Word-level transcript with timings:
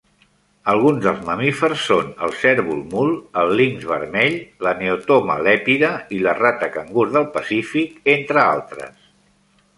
Alguns 0.71 1.01
dels 1.01 1.19
mamífers 1.25 1.83
són 1.89 2.07
el 2.27 2.33
cérvol 2.43 2.81
mul, 2.93 3.13
el 3.41 3.53
linx 3.59 3.85
vermell, 3.91 4.39
la 4.69 4.73
'Neotoma 4.81 5.37
lepida' 5.49 5.93
i 6.19 6.23
la 6.25 6.35
rata 6.41 6.73
cangur 6.79 7.09
del 7.13 7.31
Pacífic, 7.39 7.97
entre 8.17 8.45
altres. 8.49 8.99